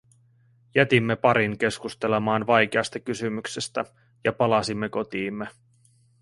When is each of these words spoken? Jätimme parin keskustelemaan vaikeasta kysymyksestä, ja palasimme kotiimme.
Jätimme 0.75 1.15
parin 1.15 1.57
keskustelemaan 1.57 2.47
vaikeasta 2.47 2.99
kysymyksestä, 2.99 3.85
ja 4.25 4.33
palasimme 4.33 4.89
kotiimme. 4.89 5.47